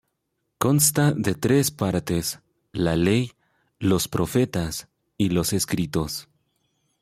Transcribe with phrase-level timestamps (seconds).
[0.57, 2.39] Consta de tres partes:
[2.71, 3.33] La Ley,
[3.77, 6.27] Los Profetas y los Escritos.